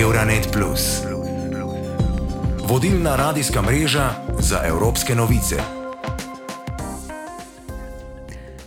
[0.00, 0.48] Euronet.
[2.68, 5.56] Vodilna radijska mreža za evropske novice.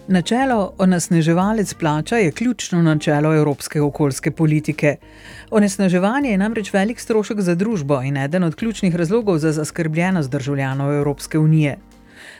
[0.07, 4.95] Načelo onesnaževalec plača je ključno načelo evropske okoljske politike.
[5.51, 10.93] Onesnaževanje je namreč velik strošek za družbo in eden od ključnih razlogov za zaskrbljenost državljanov
[10.93, 11.77] Evropske unije.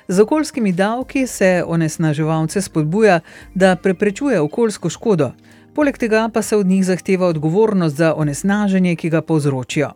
[0.08, 3.20] Z okoljskimi davki se onesnaževalce spodbuja,
[3.54, 5.32] da preprečuje okoljsko škodo,
[5.74, 9.92] poleg tega pa se od njih zahteva odgovornost za onesnaženje, ki ga povzročijo.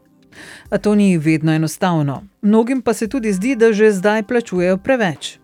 [0.70, 2.24] A to ni vedno enostavno.
[2.42, 5.38] Mnogim pa se tudi zdi, da že zdaj plačujejo preveč.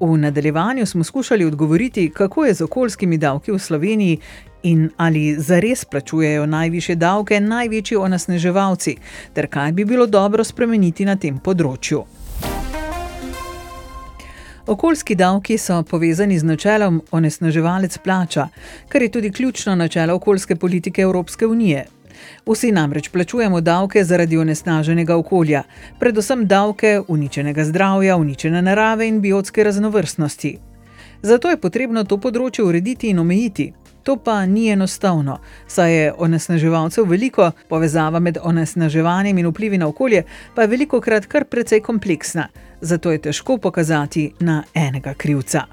[0.00, 4.18] V nadaljevanju smo skušali odgovoriti, kako je z okoljskimi davki v Sloveniji
[4.62, 8.96] in ali zares plačujejo najviše davke največji onesnaževalci,
[9.32, 12.04] ter kaj bi bilo dobro spremeniti na tem področju.
[14.66, 18.48] Okoljski davki so povezani z načelom onesnaževalec plača,
[18.88, 21.86] kar je tudi ključno načelo okoljske politike Evropske unije.
[22.46, 25.62] Vsi namreč plačujemo davke zaradi onesnaženega okolja,
[26.00, 30.58] predvsem davke uničenega zdravja, uničene narave in biotske raznovrstnosti.
[31.22, 33.72] Zato je potrebno to področje urediti in omejiti.
[34.04, 40.22] To pa ni enostavno, saj je onesnaževalcev veliko, povezava med onesnaževanjem in vplivi na okolje
[40.54, 42.48] pa je veliko krat kar precej kompleksna,
[42.80, 45.64] zato je težko pokazati na enega krivca.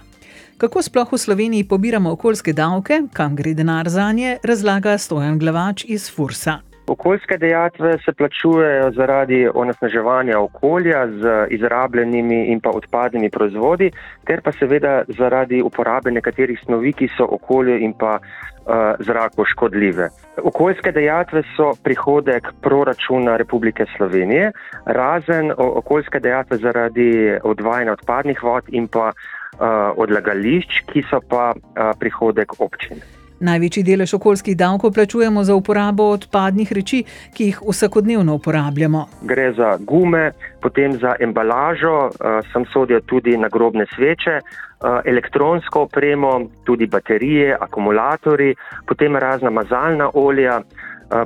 [0.57, 5.85] Kako sploh v Sloveniji pobiramo okoljske davke, kam gre denar za nje, razlaga Stojan Glavač
[5.87, 6.70] iz Fursa.
[6.92, 13.92] Okoljske dejatve se plačujejo zaradi onesnaževanja okolja z izrabljenimi in pa odpadnimi proizvodi,
[14.28, 20.09] ter pa seveda zaradi uporabe nekaterih snovi, ki so okolju in pa uh, zraku škodljive.
[20.44, 24.52] Okoljske dejatve so prihodek proračuna Republike Slovenije,
[24.86, 31.92] razen okoljske dejatve zaradi odvajanja odpadnih vod in pa uh, odlagališč, ki so pa uh,
[32.00, 33.20] prihodek občine.
[33.42, 37.03] Največji delež okoljskih davkov plačujemo za uporabo odpadnih reči,
[37.34, 39.06] ki jih vsakodnevno uporabljamo.
[39.22, 46.42] Gre za gume, potem za embalažo, eh, sem sodijo tudi nagrobne sveče, eh, elektronsko opremo,
[46.64, 48.55] tudi baterije, akumulatori,
[48.88, 50.61] potem razna mazalna olja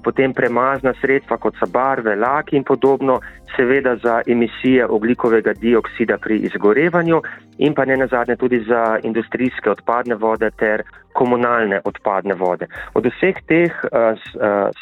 [0.04, 3.20] potem premazna sredstva, kot so barve, laki in podobno,
[3.56, 7.22] seveda za emisije oglikovega dioksida pri izgorevanju
[7.58, 12.68] in pa ne nazadnje tudi za industrijske odpadne vode ter komunalne odpadne vode.
[12.94, 13.72] Od vseh teh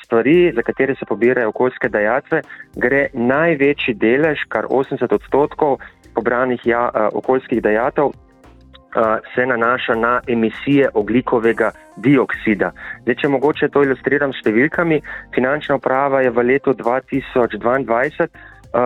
[0.03, 2.41] stvari, za katere se pobirajo okoljske dejatve,
[2.75, 5.77] gre največji delež, kar 80 odstotkov
[6.15, 8.13] pobranih ja, okoljskih dejatev,
[9.35, 12.71] se nanaša na emisije oglikovega dioksida.
[13.01, 15.01] Zdaj, če mogoče to ilustriram s številkami,
[15.35, 18.27] finančna uprava je v letu 2022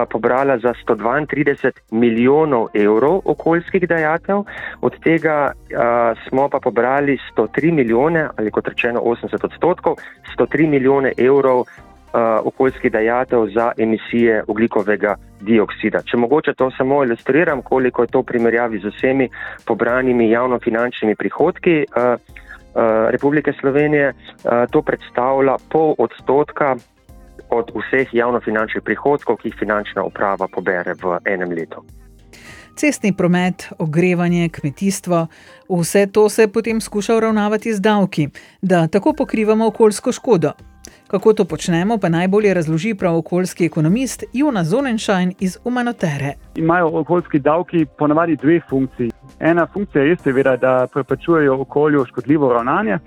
[0.09, 4.43] pobrala za 132 milijonov evrov okoljskih dejatev,
[4.81, 9.95] od tega a, smo pa pobrali 103 milijone, ali kot rečeno 80 odstotkov,
[10.37, 11.63] 103 milijone evrov
[12.43, 16.01] okoljskih dejatev za emisije oglikovega dioksida.
[16.01, 19.29] Če mogoče to samo ilustriram, koliko je to v primerjavi z vsemi
[19.65, 21.85] pobranimi javnofinančnimi prihodki
[23.09, 24.13] Republike Slovenije,
[24.71, 26.75] to predstavlja pol odstotka
[27.49, 31.85] od vseh javnofinančnih prihodkov, ki jih finančna uprava pobere v enem letu.
[32.77, 35.27] Cestni promet, ogrevanje, kmetijstvo,
[35.69, 38.27] vse to se potem skuša uravnavati z davki,
[38.61, 40.51] da tako pokrivamo okoljsko škodo.
[41.07, 46.33] Kako to počnemo, pa najbolje razloži prav okoljski ekonomist Jonas Zonenschein iz Umanotere.
[46.55, 49.11] Imajo okoljski davki ponavadi dve funkciji.
[49.39, 52.97] Ena funkcija je seveda, da preprečujejo okolju škodljivo ravnanje.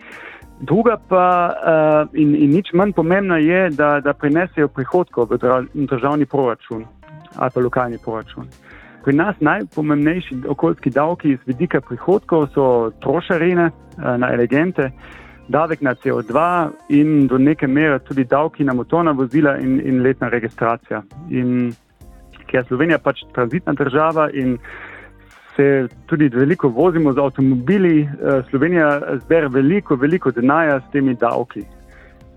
[0.60, 5.38] Druga pa, uh, in, in nič manj pomembna, je, da, da prinesejo prihodke v
[5.74, 6.84] državni proračun
[7.36, 8.46] ali pa lokalni proračun.
[9.04, 14.90] Pri nas najpomembnejši okoljski davki iz vidika prihodkov so trošarine uh, na elegante,
[15.50, 16.34] davek na CO2
[16.88, 21.02] in do neke mere tudi davki na motorna vozila in, in letna registracija.
[21.30, 21.72] In
[22.46, 24.58] ker je Slovenija pač tranzitna država in
[25.56, 31.66] se tudi veliko vozimo z avtomobili, eh, Slovenija zbere veliko, veliko denarja s temi davki.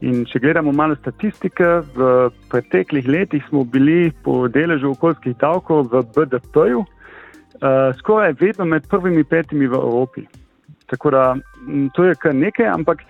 [0.01, 6.01] In če gledamo malo statistike, v preteklih letih smo bili po deležu okoljskih davkov v
[6.16, 6.81] BDP-ju
[7.63, 10.25] uh, skoraj vedno med prvimi petimi v Evropi.
[10.94, 11.24] Tako da
[11.94, 13.01] to je kar nekaj, ampak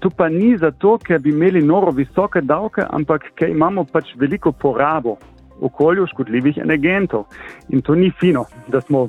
[0.00, 4.52] to pa ni zato, ker bi imeli noro visoke davke, ampak ker imamo pač veliko
[4.52, 5.18] porabo
[5.60, 7.26] okolju škodljivih energentov.
[7.68, 9.08] In to ni fino, da smo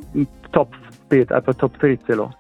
[0.52, 0.76] top
[1.10, 2.32] 5 ali pa top 3 celo.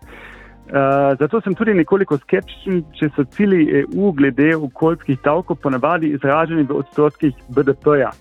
[0.72, 6.63] Uh, zato sem tudi nekoliko skeptičen, če so cilji EU glede okoljskih davkov ponavadi izraženi
[6.63, 8.12] v odstotkih BDP-ja.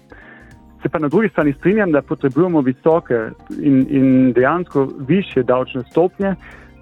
[0.82, 3.18] Se pa na drugi strani strinjam, da potrebujemo visoke
[3.58, 6.34] in, in dejansko više davčne stopnje,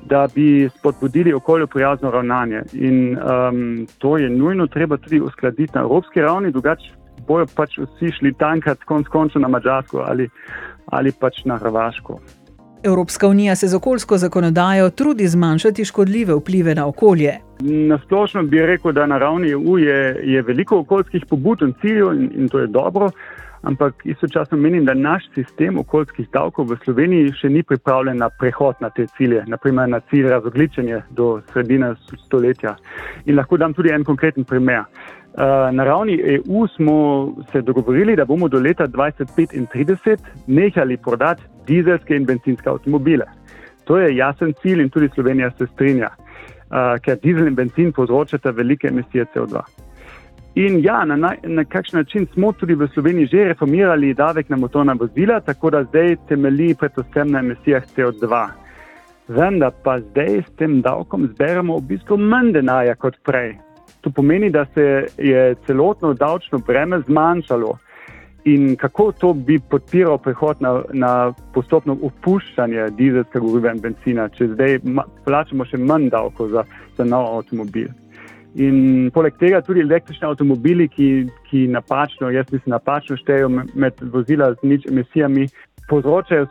[0.06, 2.62] da bi spodbudili okolju prijazno ravnanje.
[2.72, 6.98] In um, to je nujno treba tudi uskladiti na evropski ravni, drugače
[7.28, 10.28] bojo pač vsi šli tankat konc konca na Mačarsko ali,
[10.86, 12.20] ali pač na Hrvaško.
[12.82, 17.32] Evropska unija se z okoljsko zakonodajo trudi zmanjšati škodljive vplive na okolje.
[17.60, 22.12] Na splošno bi rekel, da na ravni EU je, je veliko okoljskih pobud in ciljev
[22.14, 23.10] in, in to je dobro,
[23.62, 28.80] ampak istočasno menim, da naš sistem okoljskih davkov v Sloveniji še ni pripravljen na prehod
[28.80, 31.94] na te cilje, naprimer na cilj razogličenja do sredine
[32.26, 32.76] stoletja.
[33.26, 34.84] In lahko dam tudi en konkreten primer.
[35.38, 36.96] Eh, na ravni EU smo
[37.52, 43.26] se dogovorili, da bomo do leta 2035 nehali prodati dizelske in benzinske avtomobile.
[43.84, 48.50] To je jasen cilj in tudi Slovenija se strinja, uh, ker dizel in benzin povzročata
[48.50, 49.62] velike emisije CO2.
[50.58, 54.56] In ja, na, na, na kakšen način smo tudi v Sloveniji že reformirali davek na
[54.56, 58.48] motorna vozila, tako da zdaj temelji predvsem na emisijah CO2.
[59.28, 63.54] Vendar pa zdaj s tem davkom zberemo v bistvu manj denarja kot prej.
[64.00, 67.78] To pomeni, da se je celotno davčno breme zmanjšalo.
[68.44, 74.50] In kako to bi podpiral prehod na, na postopno opuščanje dizelskega goriva in benzina, če
[74.56, 74.78] zdaj
[75.24, 76.66] plačamo še manj davkov za,
[76.98, 77.94] za nov avtomobil.
[78.56, 81.08] In poleg tega tudi električni avtomobili, ki,
[81.50, 85.48] ki napačno, jaz mislim, napačno štejejo med vozila z nič emisijami,
[85.88, 86.48] povzročajo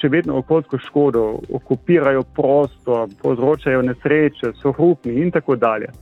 [0.00, 1.24] še vedno okoljsko škodo,
[1.56, 5.92] okupirajo prostor, povzročajo nesreče, so hrupni in tako dalje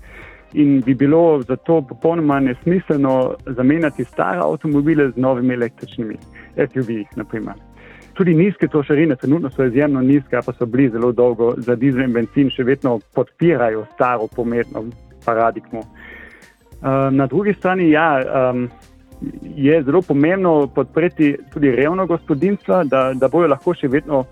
[0.52, 6.16] in bi bilo zato popolnoma nesmiselno zamenjati stare avtomobile z novimi električnimi
[6.56, 7.06] SUV-ji.
[8.12, 12.12] Tudi nizke trošarine, trenutno so izjemno nizke, pa so bili zelo dolgo za dizel in
[12.12, 14.84] benzin, še vedno podpirajo staro pometno
[15.24, 15.80] paradigmo.
[15.80, 18.22] Uh, na drugi strani ja,
[18.52, 18.68] um,
[19.42, 24.24] je zelo pomembno podpreti tudi revno gospodinstva, da, da bojo lahko še vedno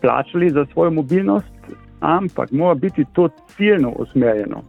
[0.00, 4.62] plačali za svojo mobilnost, ampak mora biti to ciljno usmerjeno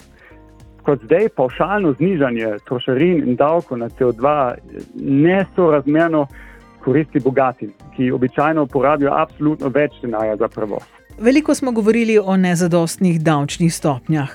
[0.83, 4.53] kot zdaj pavšalno znižanje trošarin in davkov na CO2
[4.95, 6.27] ne so razmerno
[6.83, 10.83] koristi bogatim, ki običajno porabijo absolutno več denarja za prevoz.
[11.19, 14.29] Veliko smo govorili o nezadostnih davčnih stopnjah.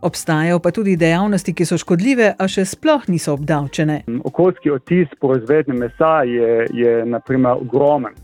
[0.00, 4.04] Obstajajo pa tudi dejavnosti, ki so škodljive, a še sploh niso obdavčene.
[4.30, 8.14] Okoljski odtis proizvedne mesa je, je naprimer, ogromen,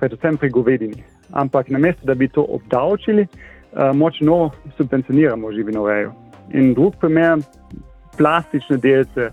[0.00, 1.00] predvsem pri govedini.
[1.32, 6.12] Ampak namesto, da bi to obdavčili, eh, močno subvencioniramo živinorejo.
[6.52, 7.40] In drug primer,
[8.18, 9.30] plastične delce,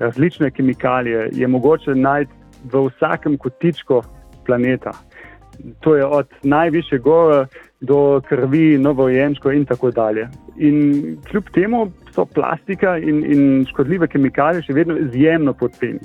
[0.00, 2.32] različne kemikalije je mogoče najti
[2.72, 4.00] v vsakem kotičku
[4.46, 4.96] planeta.
[5.80, 7.46] To je od najviše gore
[7.80, 10.28] do krvi, novojenčko in tako dalje.
[10.56, 16.00] In kljub temu so plastika in, in škodljive kemikalije še vedno izjemno poceni.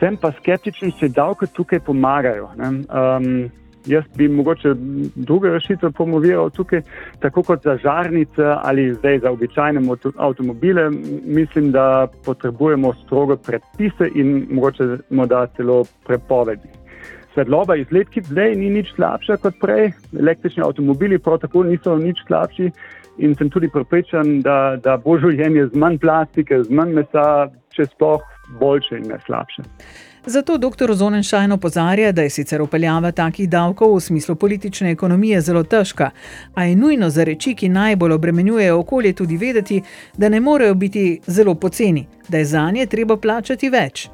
[0.00, 2.50] Sem pa skeptičen, če davke tukaj pomagajo.
[2.58, 3.48] Um,
[3.86, 4.72] Jaz bi mogoče
[5.14, 6.80] druge rešitve promoviral tukaj,
[7.22, 9.80] tako kot za žarnice ali zdaj za običajne
[10.16, 10.90] avtomobile.
[11.24, 16.68] Mislim, da potrebujemo strogo predpise in mogoče morda celo prepovedi.
[17.36, 21.98] Svetloba iz let, ki zdaj ni nič slabša kot prej, električni avtomobili prav tako niso
[22.00, 22.70] nič slabši
[23.18, 27.26] in sem tudi prepričan, da, da bo življenje z manj plastike, z manj mesa,
[27.76, 28.24] če sploh
[28.60, 29.66] boljše in ne slabše.
[30.26, 30.94] Zato dr.
[30.96, 36.10] Zonenšajn opozarja, da je sicer upeljava takih davkov v smislu politične ekonomije zelo težka,
[36.54, 39.82] a je nujno za reči, ki najbolj obremenjujejo okolje, tudi vedeti,
[40.16, 44.08] da ne morejo biti zelo poceni, da je za nje treba plačati več.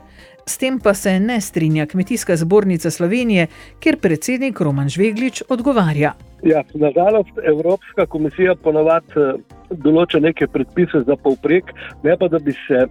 [0.46, 3.46] S tem pa se ne strinja Kmetijska zbornica Slovenije,
[3.80, 6.12] kjer predsednik Roman Žveglič odgovarja.
[6.42, 9.36] Ja, nažalost, Evropska komisija ponovadi eh,
[9.70, 11.70] določa neke predpise za povprek,
[12.02, 12.86] ne pa da bi se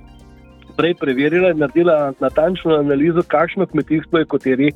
[0.78, 4.70] prej preverila in naredila natančno analizo, kakšno kmetijstvo je v kateri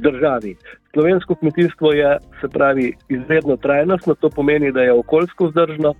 [0.00, 0.54] državi.
[0.92, 5.94] Slovensko kmetijstvo je, se pravi, izredno trajnostno, to pomeni, da je okoljsko vzdržno,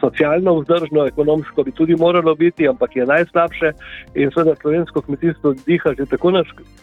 [0.00, 3.72] socialno vzdržno, ekonomsko bi tudi moralo biti, ampak je najslabše.
[4.14, 6.42] In seveda slovensko kmetijstvo diha že tako na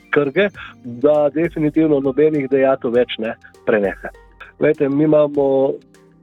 [0.09, 0.49] krge,
[0.83, 3.35] da definitivno nobenih dejatov več ne
[3.65, 4.11] preneha.
[4.59, 5.73] Vete, mi imamo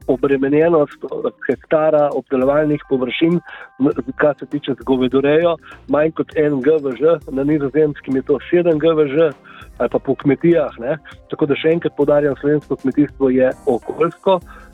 [0.07, 1.05] obremenjenost
[1.47, 3.39] hektara obdelovalnih površin,
[4.17, 5.57] kar se tiče govedorejo,
[5.89, 9.33] manj kot en GVŽ, na nizozemskem je to 7 GVŽ.
[9.79, 10.75] Ali pa po kmetijah.
[10.79, 10.99] Ne?
[11.31, 14.72] Tako da še enkrat podarjam, slovensko kmetijstvo je okoljsko, eh,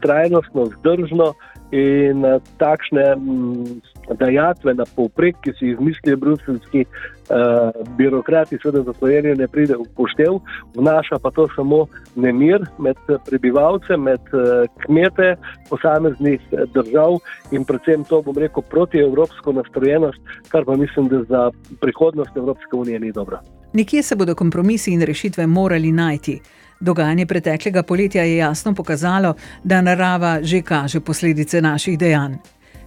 [0.00, 1.32] trajnostno, vzdržno
[1.70, 3.80] in eh, takšne mm,
[4.18, 9.74] dajatve na povprek, ki si jih izmislijo bruselski uh, birokrati, seveda za Slovenijo ne pride
[9.74, 10.38] v poštev,
[10.76, 12.94] vnaša pa to samo nemir med
[13.26, 15.34] prebivalce, med uh, kmete
[15.70, 16.38] posameznih
[16.74, 17.18] držav
[17.50, 20.22] in predvsem to, bom rekel, protievropsko nastrojenost,
[20.54, 23.42] kar pa mislim, da za prihodnost Evropske unije ni dobro.
[23.72, 26.40] Nekje se bodo kompromisi in rešitve morali najti.
[26.80, 32.34] Dogajanje preteklega poletja je jasno pokazalo, da narava že kaže posledice naših dejanj.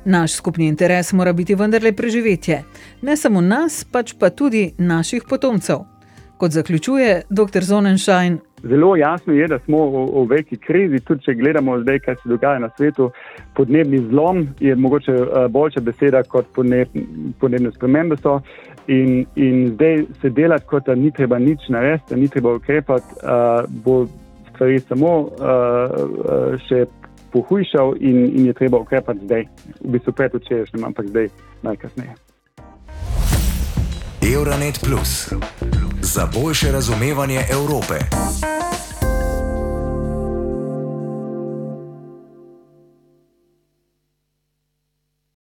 [0.05, 2.63] Naš skupni interes mora biti vendarle preživetje,
[3.01, 5.79] ne samo nas, pač pa tudi naših potomcev.
[6.38, 7.63] Kot zaključuje dr.
[7.63, 8.39] Zonenschein.
[8.63, 12.29] Zelo jasno je, da smo v, v veliki krizi, tudi če gledamo zdaj, kaj se
[12.29, 13.10] dogaja na svetu.
[13.55, 16.88] Podnebni zlom je mogoče uh, boljša beseda kot podneb,
[17.39, 18.17] podnebne spremembe.
[18.24, 18.39] So.
[18.88, 23.05] In, in zdaj se delati, kot da ni treba nič narediti, da ni treba ukrepati,
[23.24, 24.05] uh, bo
[24.53, 25.29] stvari samo uh,
[26.67, 26.86] še
[27.31, 29.45] pohujšal in, in je treba ukrepati zdaj,
[29.81, 31.29] v bistvu predvčerajšnjem, ampak zdaj
[31.62, 32.15] najkasneje.
[34.36, 35.33] Euronet Plus
[36.01, 38.00] za boljše razumevanje Evrope.